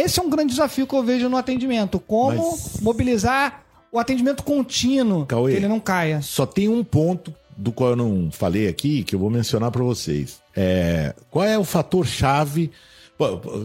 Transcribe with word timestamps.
esse 0.00 0.18
é 0.20 0.22
um 0.22 0.30
grande 0.30 0.50
desafio 0.50 0.86
que 0.86 0.94
eu 0.94 1.02
vejo 1.02 1.28
no 1.28 1.36
atendimento. 1.36 1.98
Como 1.98 2.50
Mas- 2.52 2.80
mobilizar 2.80 3.62
o 3.92 3.98
atendimento 3.98 4.42
contínuo, 4.42 5.24
Cauê, 5.26 5.52
que 5.52 5.58
ele 5.58 5.68
não 5.68 5.80
caia. 5.80 6.20
Só 6.22 6.44
tem 6.46 6.68
um 6.68 6.82
ponto 6.84 7.32
do 7.56 7.72
qual 7.72 7.90
eu 7.90 7.96
não 7.96 8.28
falei 8.30 8.68
aqui 8.68 9.02
que 9.02 9.14
eu 9.14 9.18
vou 9.18 9.30
mencionar 9.30 9.70
para 9.70 9.82
vocês. 9.82 10.40
É, 10.54 11.14
qual 11.30 11.44
é 11.44 11.58
o 11.58 11.64
fator 11.64 12.06
chave? 12.06 12.70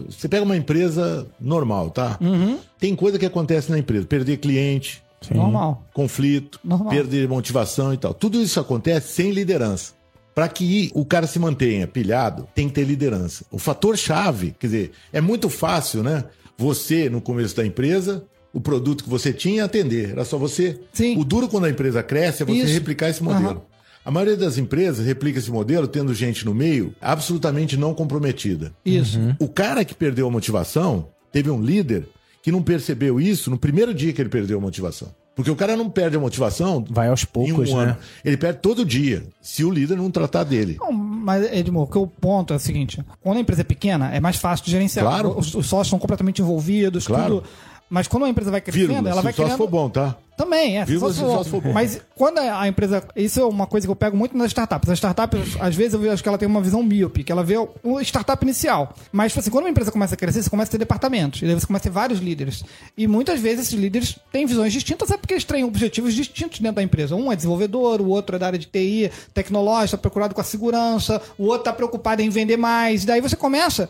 Você 0.08 0.28
pega 0.28 0.42
uma 0.44 0.56
empresa 0.56 1.26
normal, 1.38 1.90
tá? 1.90 2.16
Uhum. 2.20 2.58
Tem 2.78 2.96
coisa 2.96 3.18
que 3.18 3.26
acontece 3.26 3.70
na 3.70 3.78
empresa, 3.78 4.06
perder 4.06 4.38
cliente, 4.38 5.02
Normal. 5.30 5.84
conflito, 5.92 6.58
Normal. 6.64 6.88
perder 6.88 7.28
motivação 7.28 7.92
e 7.92 7.98
tal. 7.98 8.14
Tudo 8.14 8.40
isso 8.40 8.58
acontece 8.58 9.12
sem 9.12 9.30
liderança. 9.30 9.92
Para 10.34 10.48
que 10.48 10.90
o 10.94 11.04
cara 11.04 11.26
se 11.26 11.38
mantenha 11.38 11.86
pilhado, 11.86 12.48
tem 12.54 12.68
que 12.68 12.74
ter 12.74 12.84
liderança. 12.84 13.44
O 13.50 13.58
fator 13.58 13.96
chave, 13.96 14.54
quer 14.58 14.66
dizer, 14.66 14.90
é 15.12 15.20
muito 15.20 15.50
fácil, 15.50 16.02
né? 16.02 16.24
Você, 16.56 17.10
no 17.10 17.20
começo 17.20 17.54
da 17.56 17.66
empresa, 17.66 18.24
o 18.52 18.60
produto 18.60 19.04
que 19.04 19.10
você 19.10 19.32
tinha, 19.32 19.64
atender. 19.64 20.10
Era 20.10 20.24
só 20.24 20.38
você. 20.38 20.80
Sim. 20.92 21.18
O 21.18 21.24
duro 21.24 21.48
quando 21.48 21.64
a 21.64 21.70
empresa 21.70 22.02
cresce 22.02 22.42
é 22.42 22.46
você 22.46 22.62
Isso. 22.62 22.72
replicar 22.72 23.08
esse 23.08 23.22
modelo. 23.22 23.50
Aham. 23.50 23.62
A 24.04 24.10
maioria 24.10 24.36
das 24.36 24.58
empresas 24.58 25.06
replica 25.06 25.38
esse 25.38 25.50
modelo 25.50 25.86
tendo 25.86 26.12
gente 26.12 26.44
no 26.44 26.52
meio 26.52 26.92
absolutamente 27.00 27.76
não 27.76 27.94
comprometida. 27.94 28.72
Isso. 28.84 29.18
O 29.38 29.48
cara 29.48 29.84
que 29.84 29.94
perdeu 29.94 30.26
a 30.26 30.30
motivação, 30.30 31.08
teve 31.30 31.50
um 31.50 31.62
líder 31.62 32.08
que 32.42 32.50
não 32.50 32.62
percebeu 32.62 33.20
isso 33.20 33.48
no 33.48 33.56
primeiro 33.56 33.94
dia 33.94 34.12
que 34.12 34.20
ele 34.20 34.28
perdeu 34.28 34.58
a 34.58 34.60
motivação. 34.60 35.14
Porque 35.34 35.50
o 35.50 35.56
cara 35.56 35.76
não 35.76 35.88
perde 35.88 36.16
a 36.16 36.20
motivação 36.20 36.84
Vai 36.90 37.08
aos 37.08 37.22
em 37.22 37.26
poucos, 37.26 37.70
um 37.70 37.76
né? 37.78 37.82
ano. 37.84 37.96
Ele 38.24 38.36
perde 38.36 38.58
todo 38.60 38.84
dia, 38.84 39.24
se 39.40 39.64
o 39.64 39.70
líder 39.70 39.96
não 39.96 40.10
tratar 40.10 40.44
dele. 40.44 40.76
Não, 40.78 40.92
mas, 40.92 41.50
Edmur, 41.52 41.86
que 41.88 41.96
o 41.96 42.06
ponto 42.06 42.52
é 42.52 42.56
o 42.56 42.60
seguinte: 42.60 43.02
quando 43.22 43.38
a 43.38 43.40
empresa 43.40 43.62
é 43.62 43.64
pequena, 43.64 44.10
é 44.14 44.20
mais 44.20 44.36
fácil 44.36 44.64
de 44.66 44.70
gerenciar. 44.70 45.06
Claro. 45.06 45.30
Os, 45.38 45.54
os 45.54 45.66
sócios 45.66 45.86
estão 45.86 45.98
completamente 45.98 46.42
envolvidos, 46.42 47.06
Claro. 47.06 47.36
tudo. 47.40 47.48
Mas 47.88 48.08
quando 48.08 48.24
a 48.24 48.28
empresa 48.28 48.50
vai 48.50 48.60
crescendo, 48.60 48.88
Vírgula, 48.88 49.10
ela 49.10 49.20
se 49.20 49.22
vai 49.24 49.32
o 49.32 49.36
sócio 49.36 49.44
criando. 49.56 49.58
for 49.58 49.68
bom, 49.70 49.88
tá? 49.90 50.16
Também, 50.44 50.78
é. 50.78 50.84
Vírgula, 50.84 51.12
só 51.12 51.18
se 51.18 51.24
o 51.24 51.30
sócio 51.30 51.50
for 51.50 51.60
bom. 51.60 51.72
Mas 51.72 52.00
quando 52.16 52.38
a 52.38 52.62
a 52.62 52.68
empresa. 52.68 53.02
Isso 53.14 53.40
é 53.40 53.44
uma 53.44 53.66
coisa 53.66 53.86
que 53.86 53.90
eu 53.90 53.96
pego 53.96 54.16
muito 54.16 54.36
nas 54.36 54.48
startups. 54.48 54.88
As 54.88 54.98
startups, 54.98 55.56
às 55.60 55.74
vezes, 55.74 55.94
eu 55.94 56.00
vejo 56.00 56.22
que 56.22 56.28
ela 56.28 56.38
tem 56.38 56.48
uma 56.48 56.60
visão 56.60 56.82
míope, 56.82 57.22
que 57.22 57.30
ela 57.30 57.44
vê 57.44 57.56
o 57.56 58.00
startup 58.00 58.44
inicial. 58.44 58.94
Mas, 59.10 59.32
tipo 59.32 59.40
assim, 59.40 59.50
quando 59.50 59.64
uma 59.64 59.70
empresa 59.70 59.92
começa 59.92 60.14
a 60.14 60.18
crescer, 60.18 60.42
você 60.42 60.50
começa 60.50 60.70
a 60.70 60.72
ter 60.72 60.78
departamentos. 60.78 61.42
E 61.42 61.46
daí 61.46 61.54
você 61.54 61.66
começa 61.66 61.82
a 61.82 61.90
ter 61.90 61.94
vários 61.94 62.20
líderes. 62.20 62.64
E 62.96 63.06
muitas 63.06 63.40
vezes 63.40 63.66
esses 63.66 63.78
líderes 63.78 64.18
têm 64.32 64.46
visões 64.46 64.72
distintas, 64.72 65.10
é 65.10 65.16
porque 65.16 65.34
eles 65.34 65.44
têm 65.44 65.64
objetivos 65.64 66.14
distintos 66.14 66.58
dentro 66.58 66.76
da 66.76 66.82
empresa. 66.82 67.14
Um 67.14 67.30
é 67.30 67.36
desenvolvedor, 67.36 68.00
o 68.00 68.08
outro 68.08 68.36
é 68.36 68.38
da 68.38 68.46
área 68.46 68.58
de 68.58 68.66
TI, 68.66 69.10
tecnológico, 69.32 69.96
está 69.96 69.98
preocupado 69.98 70.34
com 70.34 70.40
a 70.40 70.44
segurança, 70.44 71.22
o 71.38 71.44
outro 71.44 71.60
está 71.60 71.72
preocupado 71.72 72.22
em 72.22 72.30
vender 72.30 72.56
mais. 72.56 73.04
E 73.04 73.06
daí 73.06 73.20
você 73.20 73.36
começa 73.36 73.88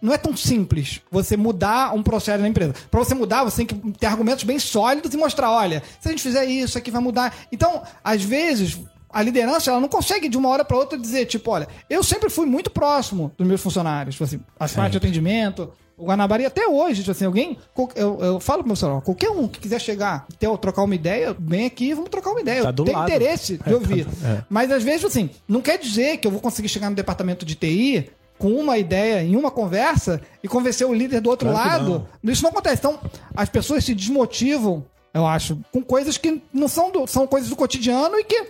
não 0.00 0.12
é 0.12 0.18
tão 0.18 0.36
simples 0.36 1.00
você 1.10 1.36
mudar 1.36 1.94
um 1.94 2.02
processo 2.02 2.40
na 2.40 2.48
empresa. 2.48 2.74
Para 2.90 3.00
você 3.00 3.14
mudar, 3.14 3.44
você 3.44 3.64
tem 3.64 3.66
que 3.66 3.98
ter 3.98 4.06
argumentos 4.06 4.44
bem 4.44 4.58
sólidos 4.58 5.12
e 5.12 5.16
mostrar, 5.16 5.50
olha, 5.50 5.82
se 6.00 6.08
a 6.08 6.10
gente 6.10 6.22
fizer 6.22 6.44
isso, 6.44 6.78
aqui 6.78 6.90
vai 6.90 7.02
mudar. 7.02 7.34
Então, 7.52 7.82
às 8.02 8.22
vezes, 8.22 8.78
a 9.12 9.22
liderança 9.22 9.70
ela 9.70 9.80
não 9.80 9.88
consegue 9.88 10.28
de 10.28 10.36
uma 10.36 10.48
hora 10.48 10.64
para 10.64 10.76
outra 10.76 10.98
dizer, 10.98 11.26
tipo, 11.26 11.50
olha, 11.50 11.68
eu 11.88 12.02
sempre 12.02 12.30
fui 12.30 12.46
muito 12.46 12.70
próximo 12.70 13.32
dos 13.36 13.46
meus 13.46 13.60
funcionários, 13.60 14.14
tipo 14.14 14.24
assim, 14.24 14.40
as 14.58 14.72
partes 14.72 14.92
de 14.92 14.98
atendimento, 14.98 15.72
o 15.96 16.06
Guanabara, 16.06 16.42
e 16.42 16.46
até 16.46 16.66
hoje, 16.66 17.00
tipo 17.00 17.10
assim, 17.10 17.26
alguém, 17.26 17.58
eu, 17.94 18.18
eu 18.20 18.40
falo 18.40 18.60
pro 18.60 18.68
meu 18.68 18.76
celular, 18.76 19.02
qualquer 19.02 19.30
um 19.30 19.46
que 19.46 19.60
quiser 19.60 19.80
chegar, 19.80 20.26
ter, 20.38 20.48
trocar 20.58 20.82
uma 20.82 20.94
ideia, 20.94 21.36
vem 21.38 21.66
aqui, 21.66 21.92
vamos 21.92 22.08
trocar 22.08 22.30
uma 22.30 22.40
ideia. 22.40 22.62
Tá 22.62 22.70
eu 22.70 22.84
tenho 22.84 22.96
lado. 22.96 23.10
interesse 23.10 23.58
de 23.58 23.74
ouvir. 23.74 24.06
Mas 24.48 24.70
às 24.70 24.82
vezes, 24.82 25.04
assim, 25.04 25.28
não 25.46 25.60
quer 25.60 25.78
dizer 25.78 26.16
que 26.16 26.26
eu 26.26 26.30
vou 26.30 26.40
conseguir 26.40 26.68
chegar 26.68 26.88
no 26.88 26.96
departamento 26.96 27.44
de 27.44 27.54
TI 27.54 28.10
com 28.40 28.52
uma 28.54 28.78
ideia 28.78 29.22
em 29.22 29.36
uma 29.36 29.50
conversa 29.50 30.20
e 30.42 30.48
convencer 30.48 30.86
o 30.86 30.94
líder 30.94 31.20
do 31.20 31.28
outro 31.30 31.48
Claro 31.50 31.82
lado. 31.92 32.08
Isso 32.24 32.42
não 32.42 32.50
acontece. 32.50 32.78
Então, 32.80 32.98
as 33.36 33.48
pessoas 33.50 33.84
se 33.84 33.94
desmotivam, 33.94 34.84
eu 35.14 35.26
acho, 35.26 35.58
com 35.70 35.82
coisas 35.82 36.16
que 36.16 36.42
não 36.52 36.66
são, 36.66 36.90
do- 36.90 37.06
são 37.06 37.26
coisas 37.26 37.50
do 37.50 37.54
cotidiano 37.56 38.16
e 38.18 38.24
que 38.24 38.44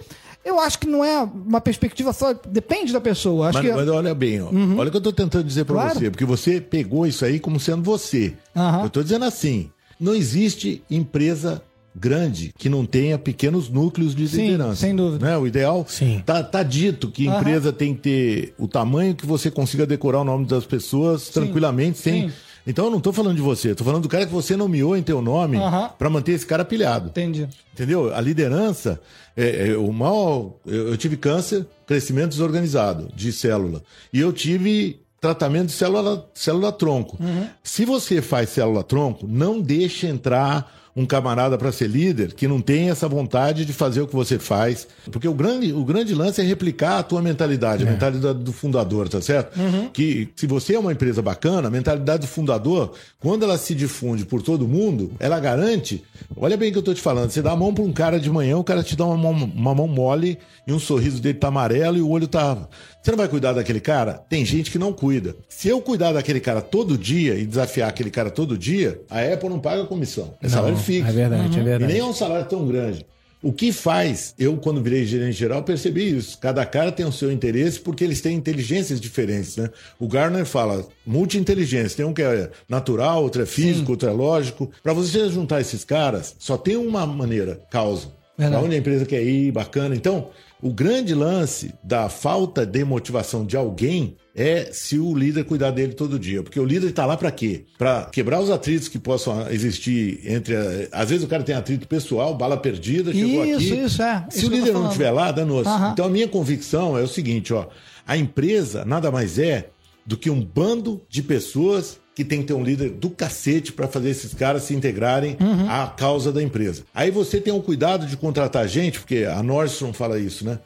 eu 0.45 0.61
acho 0.61 0.79
que 0.79 0.87
não 0.87 1.05
é 1.05 1.21
uma 1.23 1.61
perspectiva 1.61 2.13
só. 2.13 2.33
Depende 2.33 2.93
da 2.93 3.01
pessoa. 3.01 3.49
Acho 3.49 3.59
Mas, 3.59 3.67
que, 3.67 3.73
mas 3.75 3.89
olha 3.89 4.15
bem, 4.15 4.41
ó. 4.41 4.47
olha 4.79 4.89
o 4.89 4.91
que 4.91 4.97
eu 4.97 5.01
tô 5.03 5.13
tentando 5.13 5.45
dizer 5.45 5.65
pra 5.65 5.75
Claro. 5.75 5.99
você, 5.99 6.09
porque 6.11 6.25
você 6.25 6.61
pegou 6.61 7.05
isso 7.07 7.25
aí 7.25 7.41
como 7.41 7.59
sendo 7.59 7.83
você. 7.83 8.35
Aham. 8.57 8.85
Eu 8.85 8.91
tô 8.91 9.03
dizendo 9.03 9.25
assim, 9.25 9.71
não 9.99 10.15
existe 10.15 10.83
empresa 10.89 11.61
grande 11.95 12.53
que 12.57 12.69
não 12.69 12.87
tenha 12.87 13.19
pequenos 13.19 13.69
núcleos 13.69 14.15
de 14.15 14.29
Sim, 14.29 14.43
liderança. 14.43 14.77
sem 14.77 14.95
dúvida. 14.95 15.27
Né? 15.27 15.37
O 15.37 15.47
ideal 15.47 15.85
Sim. 15.89 16.23
tá, 16.25 16.43
tá 16.43 16.63
dito 16.63 17.11
que 17.11 17.29
a 17.29 17.39
empresa 17.39 17.73
tem 17.73 17.95
que 17.95 18.01
ter 18.01 18.55
o 18.59 18.69
tamanho 18.69 19.15
que 19.15 19.27
você 19.27 19.51
consiga 19.51 19.87
decorar 19.87 20.21
o 20.21 20.25
nome 20.25 20.47
das 20.47 20.65
pessoas 20.65 21.29
tranquilamente, 21.29 21.99
sem. 21.99 22.29
Sim. 22.29 22.35
Então 22.67 22.85
eu 22.85 22.91
não 22.91 23.01
tô 23.01 23.13
falando 23.13 23.37
de 23.37 23.43
você, 23.43 23.75
tô 23.75 23.83
falando 23.83 24.03
do 24.03 24.09
cara 24.09 24.27
que 24.27 24.33
você 24.33 24.55
nomeou 24.55 24.97
em 24.97 25.03
teu 25.03 25.23
nome 25.23 25.57
pra 25.99 26.11
manter 26.11 26.33
esse 26.33 26.47
cara 26.47 26.65
pilhado. 26.65 27.09
Entendi. 27.09 27.49
Entendeu? 27.73 28.15
A 28.15 28.21
liderança, 28.21 29.01
é, 29.37 29.71
é, 29.71 29.77
o 29.77 29.91
mal. 29.93 30.61
Eu, 30.67 30.89
eu 30.89 30.97
tive 30.97 31.17
câncer, 31.17 31.67
crescimento 31.87 32.31
desorganizado 32.31 33.09
de 33.15 33.33
célula. 33.33 33.83
E 34.13 34.21
eu 34.21 34.33
tive 34.33 35.01
tratamento 35.21 35.67
de 35.67 35.73
célula, 35.73 36.29
célula 36.35 36.71
tronco. 36.71 37.19
Se 37.63 37.85
você 37.85 38.23
faz 38.23 38.51
célula 38.51 38.83
tronco, 38.83 39.27
não 39.27 39.61
deixe 39.61 40.07
entrar 40.07 40.80
um 40.95 41.07
camarada 41.07 41.57
para 41.57 41.71
ser 41.73 41.89
líder 41.89 42.35
que 42.35 42.49
não 42.49 42.61
tem 42.61 42.91
essa 42.91 43.09
vontade 43.09 43.65
de 43.65 43.73
fazer 43.73 44.01
o 44.01 44.07
que 44.07 44.15
você 44.15 44.39
faz. 44.39 44.87
Porque 45.11 45.29
o 45.29 45.35
grande, 45.35 45.73
o 45.73 45.85
grande 45.85 46.15
lance 46.15 46.41
é 46.41 46.45
replicar 46.45 46.99
a 46.99 47.03
tua 47.03 47.23
mentalidade, 47.23 47.87
a 47.87 47.91
mentalidade 47.91 48.39
do 48.41 48.53
fundador, 48.53 49.09
tá 49.09 49.21
certo? 49.21 49.59
Que 49.93 50.29
se 50.37 50.47
você 50.47 50.75
é 50.75 50.79
uma 50.79 50.93
empresa 50.93 51.23
bacana, 51.23 51.69
a 51.69 51.71
mentalidade 51.71 52.23
do 52.23 52.27
fundador, 52.27 52.93
quando 53.19 53.45
ela 53.45 53.59
se 53.59 53.75
difunde 53.75 54.25
por 54.25 54.43
todo 54.43 54.67
mundo, 54.67 55.13
ela 55.19 55.39
garante. 55.39 56.03
Olha 56.37 56.57
bem 56.57 56.71
o 56.71 56.73
que 56.73 56.79
eu 56.79 56.83
tô 56.83 56.95
te 56.95 57.01
falando. 57.01 57.31
Você 57.31 57.43
dá 57.43 57.53
a 57.53 57.57
mão 57.57 57.73
para 57.73 57.85
um 57.85 57.93
cara 57.93 58.19
de 58.19 58.31
manhã, 58.31 58.57
o 58.57 58.65
cara 58.65 58.83
te 58.83 58.97
dá 58.97 59.05
uma 59.05 59.17
mão, 59.17 59.33
uma 59.33 59.75
mão 59.75 59.87
mole 59.87 60.39
e 60.67 60.73
um 60.73 60.79
sorriso 60.79 61.21
dele 61.21 61.39
tá 61.39 61.49
amarelo 61.49 61.97
e 61.97 62.03
o 62.03 62.09
olho 62.09 62.29
tá. 62.29 62.69
Você 63.03 63.11
não 63.11 63.19
vai 63.19 63.29
cuidar 63.29 63.55
daquele 63.55 63.81
cara? 63.81 64.15
Tem 64.29 64.45
gente 64.45 64.71
que 64.71 64.79
não 64.79 64.93
cuida. 64.93 65.35
Se 65.49 65.69
eu 65.69 65.81
cuidar 65.81 66.13
daquele 66.13 66.39
cara 66.39 66.61
todo 66.61 66.99
dia 66.99 67.35
e 67.35 67.47
desafiar 67.47 67.89
aquele 67.89 68.11
cara 68.11 68.31
todo 68.31 68.59
dia, 68.59 69.01
a 69.09 69.21
Apple 69.21 69.49
não 69.49 69.59
paga 69.59 69.85
comissão. 69.87 70.35
É 70.43 70.49
salário 70.49 70.77
fixo. 70.81 71.09
É 71.11 71.13
verdade, 71.13 71.59
é 71.59 71.61
E 71.61 71.65
verdade. 71.65 71.93
nem 71.93 72.01
é 72.03 72.05
um 72.05 72.13
salário 72.13 72.47
tão 72.47 72.67
grande. 72.67 73.07
O 73.43 73.53
que 73.55 73.73
faz, 73.73 74.35
eu 74.39 74.59
quando 74.59 74.83
virei 74.83 75.07
gerente 75.07 75.33
geral 75.39 75.63
percebi 75.63 76.15
isso. 76.15 76.37
Cada 76.39 76.65
cara 76.67 76.93
tem 76.93 77.07
o 77.07 77.13
seu 77.13 77.33
interesse 77.33 77.81
porque 77.81 78.05
eles 78.05 78.21
têm 78.21 78.37
inteligências 78.37 79.01
diferentes, 79.01 79.57
né? 79.57 79.71
O 79.99 80.07
Garner 80.07 80.45
fala 80.45 80.87
multi-inteligência. 81.07 81.97
Tem 81.97 82.05
um 82.05 82.13
que 82.13 82.21
é 82.21 82.51
natural, 82.69 83.23
outro 83.23 83.41
é 83.43 83.47
físico, 83.47 83.93
outro 83.93 84.09
é 84.09 84.13
lógico. 84.13 84.71
Para 84.83 84.93
você 84.93 85.29
juntar 85.31 85.61
esses 85.61 85.85
caras, 85.85 86.35
só 86.39 86.59
tem 86.59 86.77
uma 86.77 87.07
maneira, 87.07 87.61
causa. 87.71 88.09
Pra 88.37 88.61
onde 88.61 88.75
a 88.75 88.79
empresa 88.79 89.05
quer 89.07 89.23
ir, 89.23 89.53
bacana. 89.53 89.95
Então, 89.95 90.29
o 90.63 90.71
grande 90.71 91.15
lance 91.15 91.73
da 91.83 92.09
falta 92.11 92.67
de 92.67 92.85
motivação 92.85 93.45
de 93.47 93.57
alguém 93.57 94.17
é 94.35 94.71
se 94.73 94.99
o 94.99 95.15
líder 95.17 95.45
cuidar 95.45 95.71
dele 95.71 95.93
todo 95.93 96.19
dia. 96.19 96.43
Porque 96.43 96.59
o 96.61 96.65
líder 96.65 96.89
está 96.91 97.05
lá 97.07 97.17
para 97.17 97.31
quê? 97.31 97.65
Para 97.77 98.05
quebrar 98.13 98.41
os 98.41 98.51
atritos 98.51 98.89
que 98.89 98.99
possam 98.99 99.49
existir 99.51 100.21
entre. 100.25 100.57
a- 100.57 100.89
Às 100.93 101.11
vezes 101.11 101.25
o 101.25 101.29
cara 101.29 101.43
tem 101.43 101.55
atrito 101.55 101.87
pessoal, 101.89 102.35
bala 102.35 102.57
perdida, 102.57 103.13
chegou 103.13 103.45
Isso, 103.45 103.57
aqui. 103.75 103.81
isso, 103.85 104.03
é. 104.03 104.27
Se 104.31 104.39
Isso 104.39 104.47
o 104.49 104.51
líder 104.51 104.73
não 104.73 104.87
estiver 104.87 105.11
lá, 105.11 105.33
danou-se. 105.33 105.69
Aham. 105.69 105.91
Então 105.93 106.07
a 106.07 106.11
minha 106.11 106.29
convicção 106.29 106.97
é 106.97 107.03
o 107.03 107.09
seguinte: 107.09 107.53
ó, 107.53 107.67
a 108.07 108.17
empresa 108.17 108.85
nada 108.85 109.11
mais 109.11 109.39
é 109.39 109.69
do 110.07 110.17
que 110.17 110.31
um 110.31 110.41
bando 110.43 111.01
de 111.09 111.23
pessoas 111.23 111.99
que 112.15 112.25
tem 112.25 112.41
que 112.41 112.47
ter 112.49 112.55
um 112.55 112.63
líder 112.65 112.91
do 112.91 113.09
cacete 113.09 113.73
para 113.73 113.87
fazer 113.89 114.11
esses 114.11 114.35
caras 114.35 114.65
se 114.65 114.75
integrarem 114.75 115.37
Uhum. 115.41 115.71
à 115.71 115.87
causa 115.87 116.31
da 116.33 116.43
empresa. 116.43 116.83
Aí 116.95 117.11
você 117.11 117.41
tem 117.41 117.53
o 117.53 117.63
cuidado 117.63 118.05
de 118.07 118.17
contratar 118.17 118.67
gente, 118.69 118.99
porque 118.99 119.25
a 119.25 119.43
Nordstrom 119.43 119.93
fala 119.93 120.19
isso, 120.19 120.45
né? 120.45 120.59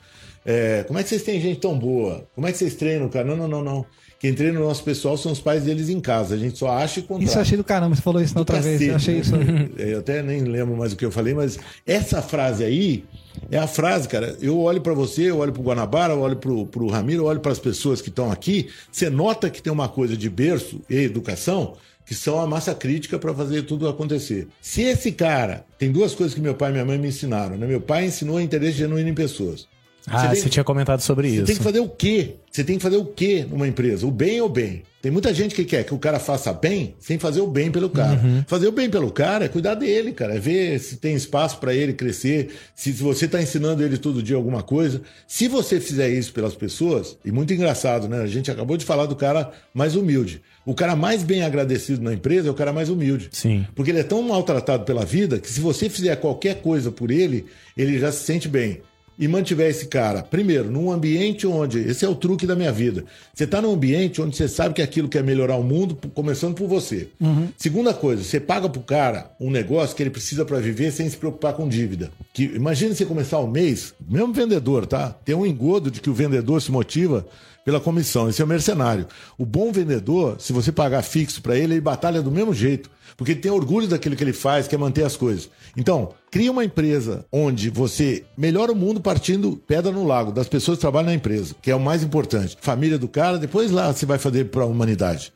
É, 0.44 0.84
como 0.84 0.98
é 0.98 1.02
que 1.02 1.08
vocês 1.08 1.22
têm 1.22 1.40
gente 1.40 1.60
tão 1.60 1.78
boa? 1.78 2.26
Como 2.34 2.46
é 2.46 2.52
que 2.52 2.58
vocês 2.58 2.74
treinam, 2.74 3.08
cara? 3.08 3.24
Não, 3.24 3.36
não, 3.36 3.48
não, 3.48 3.62
não. 3.62 3.86
Quem 4.24 4.32
treina 4.32 4.58
o 4.58 4.64
nosso 4.64 4.82
pessoal 4.82 5.18
são 5.18 5.32
os 5.32 5.40
pais 5.40 5.64
deles 5.64 5.90
em 5.90 6.00
casa. 6.00 6.34
A 6.34 6.38
gente 6.38 6.58
só 6.58 6.70
acha 6.70 7.00
e 7.00 7.02
contrata. 7.02 7.24
Isso 7.24 7.36
eu 7.36 7.42
achei 7.42 7.56
do 7.58 7.64
caramba, 7.64 7.94
você 7.94 8.00
falou 8.00 8.22
isso 8.22 8.34
na 8.34 8.40
outra 8.40 8.60
vez. 8.60 8.80
Eu 8.80 8.96
achei 8.96 9.16
né? 9.16 9.20
isso. 9.20 9.34
É, 9.76 9.92
Eu 9.92 9.98
até 9.98 10.22
nem 10.22 10.42
lembro 10.44 10.76
mais 10.76 10.92
o 10.92 10.96
que 10.96 11.04
eu 11.04 11.10
falei, 11.10 11.34
mas 11.34 11.58
essa 11.86 12.22
frase 12.22 12.64
aí 12.64 13.04
é 13.50 13.58
a 13.58 13.66
frase, 13.66 14.08
cara. 14.08 14.36
Eu 14.40 14.58
olho 14.58 14.80
pra 14.80 14.94
você, 14.94 15.30
eu 15.30 15.38
olho 15.38 15.52
pro 15.52 15.62
Guanabara, 15.62 16.14
eu 16.14 16.20
olho 16.20 16.36
pro, 16.36 16.64
pro 16.66 16.88
Ramiro, 16.88 17.24
eu 17.24 17.26
olho 17.26 17.40
pras 17.40 17.58
pessoas 17.58 18.00
que 18.00 18.08
estão 18.08 18.30
aqui. 18.32 18.68
Você 18.90 19.10
nota 19.10 19.50
que 19.50 19.62
tem 19.62 19.72
uma 19.72 19.88
coisa 19.88 20.16
de 20.16 20.30
berço 20.30 20.80
e 20.88 20.96
educação 20.96 21.76
que 22.06 22.14
são 22.14 22.38
a 22.40 22.46
massa 22.46 22.74
crítica 22.74 23.18
para 23.18 23.32
fazer 23.34 23.62
tudo 23.62 23.88
acontecer. 23.88 24.48
Se 24.60 24.82
esse 24.82 25.12
cara 25.12 25.64
tem 25.78 25.90
duas 25.90 26.14
coisas 26.14 26.34
que 26.34 26.40
meu 26.40 26.54
pai 26.54 26.70
e 26.70 26.72
minha 26.72 26.84
mãe 26.84 26.98
me 26.98 27.08
ensinaram, 27.08 27.56
né? 27.56 27.66
Meu 27.66 27.80
pai 27.80 28.06
ensinou 28.06 28.40
interesse 28.40 28.78
genuíno 28.78 29.08
em 29.08 29.14
pessoas. 29.14 29.66
Ah, 30.06 30.28
tem- 30.28 30.40
você 30.42 30.48
tinha 30.50 30.64
comentado 30.64 31.00
sobre 31.00 31.28
você 31.28 31.36
isso. 31.36 31.44
tem 31.46 31.56
que 31.56 31.62
fazer 31.62 31.80
o 31.80 31.88
quê? 31.88 32.34
Você 32.50 32.62
tem 32.62 32.76
que 32.76 32.82
fazer 32.82 32.96
o 32.96 33.04
quê 33.06 33.46
numa 33.48 33.66
empresa? 33.66 34.06
O 34.06 34.10
bem 34.10 34.40
ou 34.40 34.46
o 34.48 34.50
bem? 34.50 34.82
Tem 35.00 35.10
muita 35.12 35.34
gente 35.34 35.54
que 35.54 35.64
quer 35.64 35.84
que 35.84 35.92
o 35.92 35.98
cara 35.98 36.18
faça 36.18 36.50
bem 36.52 36.94
sem 36.98 37.18
fazer 37.18 37.40
o 37.40 37.46
bem 37.46 37.70
pelo 37.70 37.90
cara. 37.90 38.18
Uhum. 38.22 38.42
Fazer 38.46 38.68
o 38.68 38.72
bem 38.72 38.88
pelo 38.88 39.10
cara 39.10 39.44
é 39.44 39.48
cuidar 39.48 39.74
dele, 39.74 40.12
cara. 40.12 40.34
É 40.34 40.38
ver 40.38 40.78
se 40.78 40.96
tem 40.96 41.14
espaço 41.14 41.58
para 41.58 41.74
ele 41.74 41.92
crescer, 41.92 42.50
se 42.74 42.90
você 42.92 43.26
está 43.26 43.42
ensinando 43.42 43.82
ele 43.82 43.98
todo 43.98 44.22
dia 44.22 44.36
alguma 44.36 44.62
coisa. 44.62 45.02
Se 45.26 45.46
você 45.48 45.78
fizer 45.80 46.08
isso 46.08 46.32
pelas 46.32 46.54
pessoas, 46.54 47.18
e 47.24 47.30
muito 47.32 47.52
engraçado, 47.52 48.08
né? 48.08 48.22
A 48.22 48.26
gente 48.26 48.50
acabou 48.50 48.76
de 48.78 48.84
falar 48.84 49.06
do 49.06 49.16
cara 49.16 49.50
mais 49.74 49.94
humilde. 49.94 50.40
O 50.64 50.74
cara 50.74 50.96
mais 50.96 51.22
bem 51.22 51.42
agradecido 51.42 52.02
na 52.02 52.14
empresa 52.14 52.48
é 52.48 52.50
o 52.50 52.54
cara 52.54 52.72
mais 52.72 52.88
humilde. 52.88 53.28
Sim. 53.32 53.66
Porque 53.74 53.90
ele 53.90 54.00
é 54.00 54.04
tão 54.04 54.22
maltratado 54.22 54.84
pela 54.84 55.04
vida 55.04 55.38
que 55.38 55.50
se 55.50 55.60
você 55.60 55.90
fizer 55.90 56.16
qualquer 56.16 56.62
coisa 56.62 56.90
por 56.90 57.10
ele, 57.10 57.44
ele 57.76 57.98
já 57.98 58.10
se 58.10 58.24
sente 58.24 58.48
bem. 58.48 58.80
E 59.18 59.28
mantiver 59.28 59.70
esse 59.70 59.86
cara, 59.86 60.22
primeiro, 60.22 60.70
num 60.70 60.90
ambiente 60.90 61.46
onde. 61.46 61.78
Esse 61.78 62.04
é 62.04 62.08
o 62.08 62.14
truque 62.14 62.46
da 62.46 62.56
minha 62.56 62.72
vida. 62.72 63.04
Você 63.32 63.44
está 63.44 63.62
num 63.62 63.72
ambiente 63.72 64.20
onde 64.20 64.36
você 64.36 64.48
sabe 64.48 64.74
que 64.74 64.82
aquilo 64.82 65.08
quer 65.08 65.22
melhorar 65.22 65.56
o 65.56 65.62
mundo, 65.62 65.96
começando 66.14 66.54
por 66.54 66.68
você. 66.68 67.08
Segunda 67.56 67.94
coisa, 67.94 68.22
você 68.22 68.40
paga 68.40 68.68
pro 68.68 68.80
cara 68.80 69.30
um 69.40 69.50
negócio 69.50 69.94
que 69.94 70.02
ele 70.02 70.10
precisa 70.10 70.44
para 70.44 70.58
viver 70.58 70.90
sem 70.92 71.08
se 71.08 71.16
preocupar 71.16 71.54
com 71.54 71.68
dívida. 71.68 72.10
Que, 72.32 72.44
imagine 72.44 72.94
você 72.94 73.04
começar 73.04 73.38
o 73.38 73.46
mês, 73.46 73.94
mesmo 74.08 74.32
vendedor, 74.32 74.86
tá? 74.86 75.10
Tem 75.24 75.34
um 75.34 75.46
engodo 75.46 75.90
de 75.90 76.00
que 76.00 76.10
o 76.10 76.14
vendedor 76.14 76.60
se 76.60 76.72
motiva 76.72 77.26
pela 77.64 77.80
comissão. 77.80 78.28
Esse 78.28 78.42
é 78.42 78.44
o 78.44 78.48
mercenário. 78.48 79.06
O 79.38 79.46
bom 79.46 79.72
vendedor, 79.72 80.36
se 80.38 80.52
você 80.52 80.70
pagar 80.70 81.02
fixo 81.02 81.40
para 81.40 81.56
ele, 81.56 81.74
ele 81.74 81.80
batalha 81.80 82.20
do 82.20 82.30
mesmo 82.30 82.52
jeito. 82.52 82.90
Porque 83.16 83.32
ele 83.32 83.40
tem 83.40 83.50
orgulho 83.50 83.86
daquilo 83.86 84.16
que 84.16 84.24
ele 84.24 84.32
faz, 84.32 84.68
quer 84.68 84.78
manter 84.78 85.04
as 85.04 85.16
coisas. 85.16 85.48
Então, 85.76 86.14
cria 86.30 86.50
uma 86.50 86.64
empresa 86.64 87.24
onde 87.32 87.70
você 87.70 88.24
melhora 88.36 88.72
o 88.72 88.76
mundo 88.76 89.00
partindo 89.00 89.56
pedra 89.66 89.92
no 89.92 90.04
lago, 90.04 90.32
das 90.32 90.48
pessoas 90.48 90.78
que 90.78 90.82
trabalham 90.82 91.06
na 91.06 91.14
empresa, 91.14 91.54
que 91.62 91.70
é 91.70 91.76
o 91.76 91.80
mais 91.80 92.02
importante. 92.02 92.56
Família 92.60 92.98
do 92.98 93.08
cara, 93.08 93.38
depois 93.38 93.70
lá 93.70 93.92
você 93.92 94.04
vai 94.04 94.18
fazer 94.18 94.46
para 94.46 94.62
a 94.62 94.66
humanidade. 94.66 95.32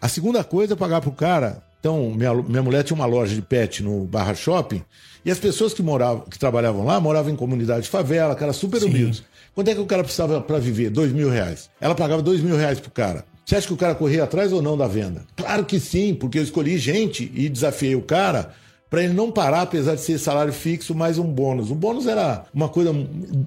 A 0.00 0.08
segunda 0.08 0.42
coisa 0.42 0.72
é 0.72 0.76
pagar 0.76 1.00
pro 1.00 1.12
cara. 1.12 1.62
Então, 1.80 2.10
minha, 2.10 2.34
minha 2.34 2.62
mulher 2.62 2.82
tinha 2.82 2.94
uma 2.94 3.06
loja 3.06 3.34
de 3.34 3.42
pet 3.42 3.82
no 3.82 4.04
Barra 4.04 4.34
Shopping, 4.34 4.82
e 5.24 5.30
as 5.30 5.38
pessoas 5.38 5.74
que 5.74 5.82
moravam, 5.82 6.22
que 6.22 6.38
trabalhavam 6.38 6.84
lá, 6.84 6.98
moravam 6.98 7.30
em 7.30 7.36
comunidade 7.36 7.82
de 7.82 7.88
favela, 7.88 8.34
caras 8.34 8.56
super 8.56 8.82
humildes. 8.82 9.22
Quanto 9.58 9.70
é 9.70 9.74
que 9.74 9.80
o 9.80 9.86
cara 9.86 10.04
precisava 10.04 10.40
para 10.40 10.60
viver? 10.60 10.88
Dois 10.88 11.10
mil 11.10 11.28
reais. 11.28 11.68
Ela 11.80 11.92
pagava 11.92 12.22
dois 12.22 12.40
mil 12.40 12.56
reais 12.56 12.78
pro 12.78 12.92
cara. 12.92 13.24
Você 13.44 13.56
acha 13.56 13.66
que 13.66 13.72
o 13.72 13.76
cara 13.76 13.92
corria 13.92 14.22
atrás 14.22 14.52
ou 14.52 14.62
não 14.62 14.78
da 14.78 14.86
venda? 14.86 15.24
Claro 15.36 15.64
que 15.64 15.80
sim, 15.80 16.14
porque 16.14 16.38
eu 16.38 16.44
escolhi 16.44 16.78
gente 16.78 17.28
e 17.34 17.48
desafiei 17.48 17.96
o 17.96 18.02
cara 18.02 18.52
para 18.88 19.02
ele 19.02 19.14
não 19.14 19.32
parar, 19.32 19.62
apesar 19.62 19.96
de 19.96 20.00
ser 20.00 20.16
salário 20.18 20.52
fixo, 20.52 20.94
mais 20.94 21.18
um 21.18 21.24
bônus. 21.24 21.72
O 21.72 21.74
bônus 21.74 22.06
era 22.06 22.44
uma 22.54 22.68
coisa 22.68 22.94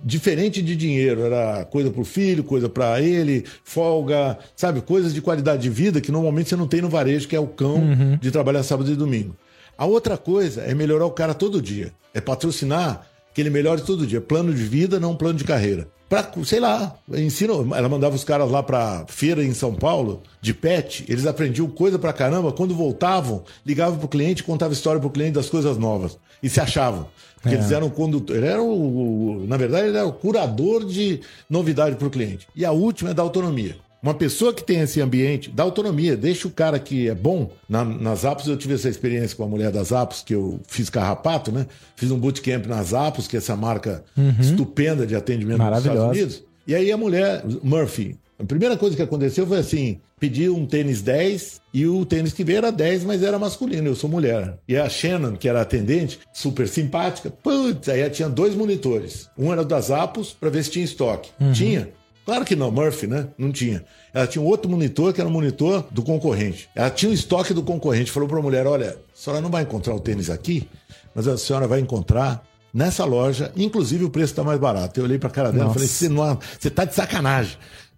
diferente 0.04 0.62
de 0.62 0.76
dinheiro, 0.76 1.22
era 1.22 1.64
coisa 1.64 1.90
para 1.90 2.02
o 2.02 2.04
filho, 2.04 2.44
coisa 2.44 2.68
para 2.68 3.00
ele, 3.00 3.46
folga, 3.64 4.38
sabe? 4.54 4.82
Coisas 4.82 5.14
de 5.14 5.22
qualidade 5.22 5.62
de 5.62 5.70
vida 5.70 6.02
que 6.02 6.12
normalmente 6.12 6.50
você 6.50 6.58
não 6.58 6.68
tem 6.68 6.82
no 6.82 6.90
varejo, 6.90 7.26
que 7.26 7.38
é 7.38 7.40
o 7.40 7.48
cão 7.48 7.80
de 8.20 8.32
trabalhar 8.32 8.64
sábado 8.64 8.92
e 8.92 8.98
domingo. 8.98 9.34
A 9.78 9.86
outra 9.86 10.18
coisa 10.18 10.60
é 10.64 10.76
melhorar 10.76 11.06
o 11.06 11.12
cara 11.12 11.34
todo 11.34 11.62
dia, 11.62 11.94
é 12.14 12.20
patrocinar 12.20 13.08
que 13.34 13.40
ele 13.40 13.50
melhore 13.50 13.82
todo 13.82 14.06
dia. 14.06 14.20
Plano 14.20 14.54
de 14.54 14.62
vida, 14.62 15.00
não 15.00 15.16
plano 15.16 15.40
de 15.40 15.46
carreira. 15.46 15.88
Pra, 16.12 16.30
sei 16.44 16.60
lá, 16.60 16.94
ensina. 17.10 17.54
Ela 17.74 17.88
mandava 17.88 18.14
os 18.14 18.26
caras 18.26 18.52
lá 18.52 18.62
pra 18.62 19.06
feira 19.08 19.42
em 19.42 19.54
São 19.54 19.74
Paulo, 19.74 20.22
de 20.42 20.54
pet, 20.54 21.06
eles 21.08 21.26
aprendiam 21.26 21.68
coisa 21.70 21.98
pra 21.98 22.12
caramba. 22.12 22.52
Quando 22.52 22.76
voltavam, 22.76 23.46
ligavam 23.66 23.98
pro 23.98 24.10
cliente, 24.10 24.44
contavam 24.44 24.74
história 24.74 25.00
pro 25.00 25.10
cliente 25.10 25.32
das 25.36 25.48
coisas 25.50 25.78
novas. 25.78 26.18
E 26.44 26.50
se 26.50 26.60
achavam. 26.60 27.08
Porque 27.42 27.56
É. 27.56 27.58
eles 27.58 27.72
eram 27.72 27.90
condutor. 27.90 28.36
Ele 28.36 28.46
era 28.46 28.62
o. 28.62 29.46
Na 29.48 29.56
verdade, 29.56 29.88
ele 29.88 29.98
era 29.98 30.06
o 30.06 30.12
curador 30.12 30.84
de 30.86 31.22
novidade 31.50 31.96
pro 31.96 32.10
cliente. 32.10 32.46
E 32.54 32.66
a 32.66 32.74
última 32.74 33.12
é 33.12 33.14
da 33.14 33.24
autonomia. 33.24 33.78
Uma 34.02 34.16
pessoa 34.16 34.52
que 34.52 34.64
tem 34.64 34.80
esse 34.80 35.00
ambiente, 35.00 35.50
dá 35.50 35.62
autonomia, 35.62 36.18
deixa 36.18 36.48
o 36.48 36.52
cara 36.52 36.80
que 36.80 37.08
é 37.08 37.14
bom. 37.14 37.52
Na, 37.70 37.86
nas 37.86 38.26
Apos, 38.26 38.48
eu 38.48 38.58
tive 38.58 38.74
essa 38.74 38.90
experiência 38.90 39.38
com 39.38 39.44
a 39.44 39.48
mulher 39.48 39.72
das 39.72 39.92
Apos, 39.92 40.24
que 40.24 40.34
eu 40.34 40.60
fiz 40.68 40.90
carrapato, 40.90 41.52
né? 41.52 41.68
Fiz 41.96 42.10
um 42.10 42.18
bootcamp 42.18 42.66
nas 42.66 42.94
Apos, 42.94 43.28
que 43.28 43.36
é 43.36 43.40
essa 43.40 43.56
marca 43.56 44.04
estupenda 44.40 45.06
de 45.06 45.16
atendimento 45.16 45.60
nos 45.60 45.78
Estados. 45.78 46.18
Unidos. 46.18 46.44
E 46.66 46.74
aí 46.74 46.92
a 46.92 46.98
mulher, 46.98 47.44
Murphy, 47.62 48.18
a 48.40 48.44
primeira 48.44 48.76
coisa 48.76 48.96
que 48.96 49.02
aconteceu 49.04 49.46
foi 49.46 49.60
assim: 49.60 50.00
pedi 50.20 50.50
um 50.50 50.66
tênis 50.66 51.04
10 51.04 51.62
e 51.72 51.86
o 51.86 52.04
tênis 52.04 52.34
que 52.34 52.44
veio 52.44 52.58
era 52.58 52.72
10, 52.72 53.04
mas 53.04 53.22
era 53.22 53.38
masculino, 53.38 53.88
eu 53.88 53.96
sou 53.96 54.10
mulher. 54.10 54.58
E 54.68 54.76
a 54.78 54.90
Shannon, 54.90 55.34
que 55.34 55.48
era 55.48 55.62
atendente, 55.62 56.20
super 56.34 56.68
simpática, 56.68 57.30
putz, 57.30 57.88
aí 57.88 58.00
ela 58.00 58.10
tinha 58.10 58.28
dois 58.28 58.56
monitores. 58.56 59.30
Um 59.38 59.52
era 59.52 59.64
das 59.64 59.92
Apos 59.92 60.34
para 60.34 60.50
ver 60.50 60.64
se 60.64 60.72
tinha 60.72 60.86
estoque. 60.86 61.30
Tinha. 61.54 61.90
Claro 62.32 62.46
que 62.46 62.56
não, 62.56 62.72
Murphy, 62.72 63.08
né? 63.08 63.28
Não 63.38 63.52
tinha. 63.52 63.84
Ela 64.14 64.26
tinha 64.26 64.42
um 64.42 64.46
outro 64.46 64.72
monitor 64.72 65.12
que 65.12 65.20
era 65.20 65.30
o 65.30 65.34
monitor 65.34 65.86
do 65.92 66.02
concorrente. 66.02 66.70
Ela 66.74 66.90
tinha 66.90 67.12
o 67.12 67.14
estoque 67.14 67.54
do 67.54 67.62
concorrente. 67.62 68.10
Falou 68.10 68.30
para 68.30 68.40
a 68.40 68.42
mulher: 68.42 68.66
olha, 68.66 68.92
a 68.92 68.96
senhora 69.14 69.42
não 69.42 69.50
vai 69.50 69.64
encontrar 69.64 69.94
o 69.94 70.00
tênis 70.00 70.30
aqui, 70.30 70.66
mas 71.14 71.28
a 71.28 71.38
senhora 71.38 71.68
vai 71.68 71.82
encontrar 71.82 72.42
nessa 72.74 73.04
loja. 73.04 73.52
Inclusive 73.58 74.06
o 74.06 74.10
preço 74.10 74.32
está 74.32 74.46
mais 74.46 74.58
barato. 74.58 74.98
Eu 74.98 75.04
olhei 75.04 75.20
para 75.20 75.28
a 75.28 75.32
cara 75.32 75.52
dela 75.52 75.72
e 75.72 75.74
falei: 75.74 75.90
você, 75.90 76.08
não, 76.08 76.40
você 76.58 76.70
tá 76.70 76.86
de 76.86 76.96
sacanagem. 76.96 77.58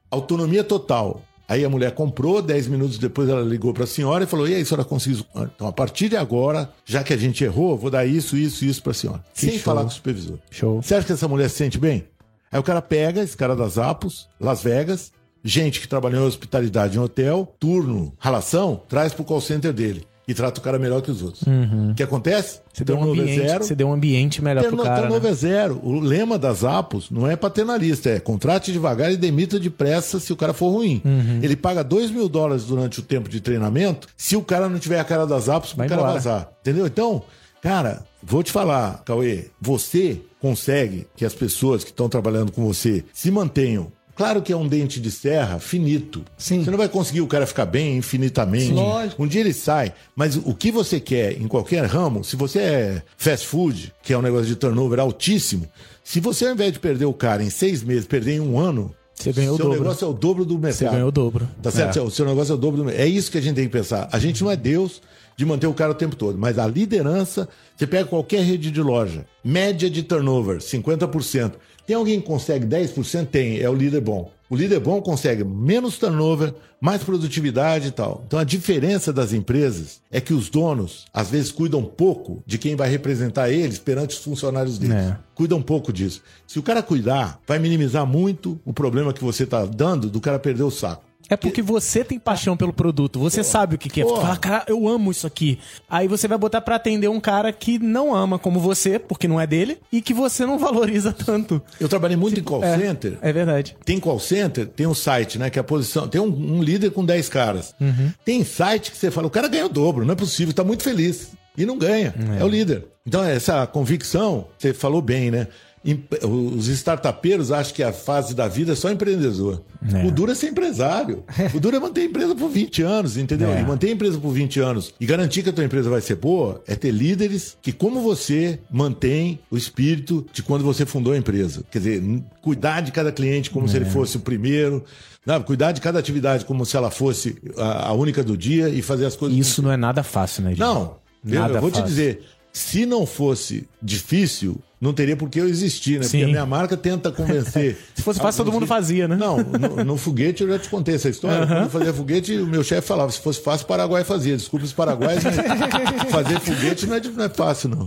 Autonomia 0.09 0.63
total. 0.63 1.21
Aí 1.47 1.63
a 1.63 1.69
mulher 1.69 1.91
comprou, 1.91 2.41
10 2.41 2.68
minutos 2.69 2.97
depois 2.97 3.29
ela 3.29 3.41
ligou 3.41 3.71
para 3.71 3.83
a 3.83 3.88
senhora 3.88 4.24
e 4.24 4.27
falou: 4.27 4.47
E 4.47 4.56
aí, 4.56 4.63
a 4.63 4.65
senhora 4.65 4.83
conseguiu? 4.83 5.24
Então, 5.36 5.68
a 5.68 5.71
partir 5.71 6.09
de 6.09 6.18
agora, 6.18 6.71
já 6.83 7.03
que 7.03 7.13
a 7.13 7.18
gente 7.18 7.44
errou, 7.44 7.77
vou 7.77 7.91
dar 7.91 8.03
isso, 8.03 8.36
isso, 8.36 8.65
isso 8.65 8.81
para 8.81 8.94
a 8.94 8.95
senhora. 8.95 9.24
Que 9.36 9.41
Sem 9.41 9.51
show. 9.51 9.59
falar 9.59 9.81
com 9.81 9.89
o 9.89 9.91
supervisor. 9.91 10.39
Show. 10.50 10.81
Você 10.81 10.95
acha 10.95 11.06
que 11.06 11.13
essa 11.13 11.27
mulher 11.27 11.51
se 11.51 11.57
sente 11.57 11.77
bem? 11.77 12.06
Aí 12.53 12.59
o 12.59 12.63
cara 12.63 12.81
pega, 12.81 13.21
esse 13.21 13.35
cara 13.35 13.55
das 13.55 13.77
Apos, 13.77 14.27
Las 14.39 14.61
Vegas, 14.63 15.11
gente 15.44 15.81
que 15.81 15.88
trabalhou 15.88 16.23
em 16.23 16.27
hospitalidade 16.27 16.97
em 16.97 17.01
hotel, 17.01 17.53
turno, 17.59 18.13
relação, 18.19 18.81
traz 18.88 19.11
pro 19.11 19.23
call 19.23 19.41
center 19.41 19.73
dele. 19.73 20.05
E 20.25 20.33
trata 20.33 20.61
o 20.61 20.63
cara 20.63 20.79
melhor 20.79 21.01
que 21.01 21.11
os 21.11 21.21
outros. 21.21 21.44
O 21.91 21.94
que 21.95 22.01
acontece? 22.01 22.61
Você 22.73 22.85
deu, 22.85 22.95
um 22.97 23.11
ambiente, 23.11 23.45
zero. 23.45 23.63
você 23.65 23.75
deu 23.75 23.89
um 23.89 23.91
ambiente 23.94 24.41
melhor 24.41 24.61
pro 24.61 24.69
Turno- 24.77 24.83
cara. 24.85 25.09
né? 25.19 25.29
é 25.29 25.33
zero. 25.33 25.81
O 25.83 26.00
lema 26.00 26.39
das 26.39 26.63
Apos 26.63 27.11
não 27.11 27.29
é 27.29 27.35
paternalista, 27.35 28.09
é 28.09 28.19
contrate 28.21 28.71
devagar 28.71 29.11
e 29.11 29.17
demita 29.17 29.59
depressa 29.59 30.21
se 30.21 30.31
o 30.31 30.35
cara 30.38 30.53
for 30.53 30.69
ruim. 30.69 31.01
Uhum. 31.03 31.39
Ele 31.44 31.57
paga 31.57 31.83
2 31.83 32.09
mil 32.09 32.29
dólares 32.29 32.63
durante 32.63 33.00
o 33.00 33.03
tempo 33.03 33.27
de 33.27 33.41
treinamento 33.41 34.07
se 34.15 34.38
o 34.38 34.41
cara 34.41 34.69
não 34.69 34.79
tiver 34.79 34.97
a 34.97 35.03
cara 35.03 35.27
das 35.27 35.50
Apos 35.50 35.73
Vai 35.73 35.88
pro 35.88 35.97
cara 35.97 36.01
embora. 36.09 36.13
vazar. 36.23 36.50
Entendeu? 36.61 36.88
Então, 36.88 37.21
cara, 37.63 38.06
vou 38.21 38.44
te 38.44 38.51
falar, 38.51 39.01
Cauê, 39.06 39.45
você 39.60 40.19
consegue 40.42 41.07
que 41.15 41.24
as 41.25 41.33
pessoas 41.33 41.83
que 41.83 41.92
estão 41.92 42.10
trabalhando 42.10 42.51
com 42.51 42.65
você 42.65 43.04
se 43.13 43.31
mantenham. 43.31 43.89
Claro 44.15 44.44
que 44.44 44.54
é 44.54 44.56
um 44.56 44.68
dente 44.68 45.00
de 45.00 45.10
serra 45.10 45.57
finito. 45.57 46.24
Sim. 46.38 46.63
Você 46.63 46.69
não 46.69 46.77
vai 46.77 46.88
conseguir 46.88 47.21
o 47.21 47.27
cara 47.27 47.48
ficar 47.48 47.65
bem 47.65 47.98
infinitamente. 47.98 48.68
Sim. 48.68 48.74
Lógico. 48.74 49.24
Um 49.24 49.25
dia 49.27 49.42
ele 49.42 49.54
sai, 49.54 49.92
mas 50.15 50.36
o 50.36 50.54
que 50.54 50.71
você 50.71 51.00
quer 51.00 51.42
em 51.42 51.48
qualquer 51.48 51.86
ramo, 51.86 52.24
se 52.24 52.36
você 52.36 52.60
é 52.60 53.01
fast 53.18 53.48
food, 53.48 53.92
que 54.04 54.13
é 54.13 54.18
um 54.18 54.21
negócio 54.21 54.45
de 54.45 54.56
turnover 54.56 55.00
altíssimo, 55.00 55.68
se 56.04 56.19
você 56.19 56.45
ao 56.45 56.54
invés 56.54 56.74
de 56.74 56.80
perder 56.80 57.06
o 57.06 57.13
cara 57.13 57.42
em 57.44 57.50
seis 57.50 57.81
meses, 57.81 58.06
perder 58.06 58.33
em 58.36 58.39
um 58.39 58.60
ano, 58.60 58.94
Você 59.15 59.31
ganhou 59.31 59.56
o 59.56 59.57
seu 59.57 59.65
dobro. 59.65 59.81
negócio 59.81 60.06
é 60.06 60.07
o 60.07 60.13
dobro 60.13 60.45
do 60.45 60.60
mercado. 60.60 60.77
Você 60.77 60.95
ganhou 60.95 61.07
o 61.07 61.12
dobro. 61.12 61.50
Tá 61.62 61.71
certo? 61.71 61.98
É. 61.98 62.01
O 62.01 62.12
seu 62.12 62.25
negócio 62.25 62.51
é 62.51 62.56
o 62.56 62.57
dobro 62.57 62.83
do 62.83 62.89
É 62.92 63.07
isso 63.07 63.31
que 63.31 63.38
a 63.39 63.42
gente 63.42 63.56
tem 63.56 63.65
que 63.65 63.71
pensar. 63.71 64.10
A 64.12 64.19
gente 64.19 64.44
não 64.44 64.51
é 64.51 64.56
Deus 64.56 65.01
de 65.35 65.45
manter 65.45 65.68
o 65.68 65.74
cara 65.74 65.91
o 65.91 65.95
tempo 65.95 66.15
todo, 66.15 66.38
mas 66.38 66.59
a 66.59 66.68
liderança, 66.68 67.48
você 67.75 67.88
pega 67.88 68.05
qualquer 68.05 68.43
rede 68.43 68.72
de 68.72 68.81
loja, 68.81 69.25
média 69.43 69.89
de 69.89 70.03
turnover, 70.03 70.58
50%. 70.58 71.53
Tem 71.86 71.96
alguém 71.96 72.22
que 72.22 72.27
consegue 72.27 72.65
10%? 72.65 73.27
Tem, 73.27 73.60
é 73.60 73.69
o 73.69 73.74
líder 73.74 74.01
bom. 74.01 74.31
O 74.50 74.55
líder 74.55 74.79
bom 74.79 75.01
consegue 75.01 75.43
menos 75.43 75.98
turnover, 75.98 76.53
mais 76.79 77.03
produtividade 77.03 77.88
e 77.88 77.91
tal. 77.91 78.24
Então 78.27 78.38
a 78.38 78.43
diferença 78.43 79.12
das 79.12 79.34
empresas 79.34 80.00
é 80.12 80.22
que 80.22 80.34
os 80.34 80.50
donos, 80.50 81.05
às 81.13 81.29
vezes, 81.29 81.51
cuidam 81.51 81.84
pouco 81.84 82.43
de 82.46 82.58
quem 82.58 82.75
vai 82.75 82.88
representar 82.88 83.50
eles 83.50 83.79
perante 83.79 84.15
os 84.15 84.24
funcionários 84.24 84.77
deles. 84.77 84.96
É. 84.96 85.17
Cuidam 85.34 85.62
pouco 85.62 85.91
disso. 85.91 86.22
Se 86.46 86.60
o 86.60 86.63
cara 86.63 86.84
cuidar, 86.84 87.39
vai 87.48 87.58
minimizar 87.58 88.05
muito 88.05 88.60
o 88.63 88.72
problema 88.72 89.12
que 89.12 89.24
você 89.24 89.43
está 89.43 89.65
dando 89.65 90.10
do 90.10 90.22
cara 90.22 90.38
perder 90.38 90.63
o 90.63 90.72
saco. 90.72 91.03
É 91.30 91.36
porque 91.38 91.62
você 91.62 92.03
tem 92.03 92.20
paixão 92.20 92.56
pelo 92.56 92.74
produto, 92.74 93.20
você 93.20 93.44
sabe 93.44 93.75
o 93.75 93.77
que, 93.77 93.89
que 93.89 94.01
é. 94.01 94.06
Fala, 94.06 94.36
cara, 94.38 94.65
eu 94.68 94.88
amo 94.88 95.10
isso 95.12 95.25
aqui. 95.25 95.58
Aí 95.89 96.08
você 96.08 96.27
vai 96.27 96.38
botar 96.38 96.62
pra 96.62 96.75
atender 96.75 97.08
um 97.08 97.20
cara 97.20 97.51
que 97.51 97.80
não 97.80 98.13
ama 98.13 98.38
como 98.38 98.60
você, 98.60 99.00
porque 99.00 99.27
não 99.27 99.39
é 99.39 99.48
dele, 99.48 99.77
e 99.92 100.01
que 100.01 100.13
você 100.13 100.46
não 100.46 100.60
valoriza 100.60 101.12
tanto. 101.13 101.62
Eu 101.80 101.88
trabalhei 101.89 102.18
muito 102.18 102.39
em 102.39 102.44
call 102.44 102.63
É, 102.63 102.77
center. 102.77 103.18
é 103.22 103.32
verdade. 103.34 103.75
Tem 103.86 104.00
call 104.00 104.20
center, 104.20 104.68
tem 104.68 104.86
um 104.86 104.94
site, 104.94 105.39
né? 105.39 105.50
Que 105.50 105.58
é 105.58 105.62
a 105.62 105.63
posição. 105.63 106.08
Tem 106.08 106.20
um, 106.22 106.25
um 106.58 106.62
líder 106.62 106.92
com 106.92 107.03
10 107.06 107.30
caras. 107.30 107.74
Uhum. 107.80 108.12
Tem 108.25 108.44
site 108.44 108.92
que 108.92 108.98
você 108.98 109.10
fala, 109.10 109.27
o 109.27 109.32
cara 109.32 109.48
ganha 109.48 109.65
o 109.65 109.70
dobro, 109.70 110.06
não 110.06 110.13
é 110.13 110.18
possível, 110.18 110.53
tá 110.53 110.63
muito 110.63 110.84
feliz. 110.84 111.32
E 111.58 111.65
não 111.65 111.77
ganha. 111.77 112.13
É, 112.39 112.44
o 112.44 112.48
líder. 112.48 112.86
Então, 113.06 113.24
essa 113.24 113.68
convicção, 113.68 114.48
você 114.58 114.74
falou 114.74 115.01
bem, 115.01 115.30
né? 115.30 115.48
Os 115.86 116.68
startupeiros 116.70 117.52
acham 117.52 117.74
que 117.74 117.84
a 117.84 117.92
fase 117.92 118.34
da 118.34 118.48
vida 118.48 118.72
é 118.72 118.75
só 118.75 118.90
empreendedor. 118.90 119.62
É. 119.94 120.06
O 120.06 120.12
duro 120.12 120.32
é 120.32 120.36
ser 120.36 120.48
empresário. 120.50 121.24
O 121.54 121.60
duro 121.60 121.75
é 121.75 121.80
manter 121.80 122.02
a 122.02 122.06
empresa 122.06 122.34
por 122.34 122.50
20 122.50 122.82
anos, 122.84 123.18
entendeu? 123.18 123.50
É. 123.52 123.60
E 123.62 123.63
manter 123.66 123.88
a 123.88 123.92
empresa 123.92 124.18
por 124.18 124.32
20 124.32 124.60
anos 124.62 124.94
e 125.00 125.06
garantir 125.06 125.44
que 125.44 125.50
a 125.50 125.54
tua 125.54 125.63
empresa 125.66 125.90
vai 125.90 126.00
ser 126.00 126.16
boa 126.16 126.63
é 126.68 126.75
ter 126.75 126.92
líderes 126.92 127.58
que, 127.62 127.74
como 127.74 128.02
você, 128.02 128.60
mantém 128.72 129.40
o 129.52 129.58
espírito 129.58 130.25
de 130.32 130.42
quando 130.42 130.63
você 130.63 130.86
fundou 130.86 131.12
a 131.13 131.18
empresa. 131.18 131.63
Quer 131.70 131.80
dizer, 131.80 132.04
cuidar 132.42 132.82
de 132.82 132.92
cada 132.94 133.12
cliente 133.12 133.50
como 133.50 133.66
É. 133.66 133.70
se 133.70 133.75
ele 133.75 133.86
fosse 133.86 134.16
o 134.16 134.22
primeiro, 134.22 134.84
sabe? 135.25 135.46
cuidar 135.46 135.74
de 135.74 135.82
cada 135.82 136.00
atividade 136.00 136.46
como 136.46 136.66
se 136.66 136.78
ela 136.78 136.90
fosse 136.92 137.36
a, 137.58 137.92
única 137.94 138.24
do 138.24 138.38
dia 138.38 138.70
e 138.70 138.82
fazer 138.82 139.06
as 139.06 139.16
coisas. 139.18 139.38
Isso 139.38 139.62
não 139.62 139.72
é 139.72 139.75
nada 139.78 140.02
fácil, 140.02 140.44
né, 140.44 140.50
gente? 140.52 140.60
Não, 140.60 140.96
eu, 141.25 141.40
Nada 141.40 141.56
eu 141.56 141.62
vou 141.62 141.70
te 141.70 141.80
fácil. 141.80 141.88
dizer. 141.90 142.22
Se 142.53 142.86
não 142.86 143.03
fosse 143.03 143.67
difícil, 143.81 144.62
não 144.79 144.93
teria 144.93 145.17
por 145.17 145.27
que 145.29 145.39
eu 145.39 145.48
existir, 145.48 146.00
né? 146.00 146.05
Sim. 146.05 146.19
Porque 146.19 146.24
a 146.25 146.27
minha 146.27 146.45
marca 146.45 146.77
tenta 146.77 147.10
convencer. 147.10 147.77
Se 147.95 148.03
fosse 148.03 148.19
fácil, 148.19 148.43
todo 148.43 148.53
mundo 148.53 148.67
fazia, 148.67 149.07
né? 149.07 149.15
Não, 149.15 149.38
no, 149.38 149.83
no 149.83 149.98
foguete 149.98 150.43
eu 150.43 150.50
já 150.50 150.60
te 150.60 150.69
contei 150.69 150.95
essa 150.95 151.07
história. 151.07 151.48
Quando 151.48 151.63
eu 151.63 151.69
fazia 151.69 151.93
foguete, 151.93 152.38
o 152.38 152.45
meu 152.45 152.63
chefe 152.63 152.86
falava: 152.88 153.10
se 153.10 153.19
fosse 153.19 153.41
fácil, 153.41 153.63
o 153.63 153.67
Paraguai 153.67 154.03
fazia. 154.03 154.36
Desculpa 154.36 154.65
os 154.65 154.74
paraguaios, 154.74 155.24
mas 155.24 155.36
fazer 156.12 156.39
foguete 156.41 156.86
não 156.86 156.95
é, 156.98 157.01
não 157.01 157.24
é 157.24 157.29
fácil, 157.29 157.69
não. 157.69 157.79